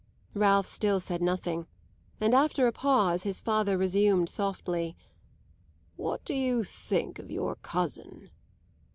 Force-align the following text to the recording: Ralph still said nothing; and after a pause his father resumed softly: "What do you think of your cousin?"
Ralph 0.33 0.65
still 0.65 0.99
said 0.99 1.21
nothing; 1.21 1.67
and 2.19 2.33
after 2.33 2.65
a 2.65 2.71
pause 2.71 3.21
his 3.21 3.39
father 3.39 3.77
resumed 3.77 4.29
softly: 4.29 4.97
"What 5.95 6.25
do 6.25 6.33
you 6.33 6.63
think 6.63 7.19
of 7.19 7.29
your 7.29 7.57
cousin?" 7.57 8.31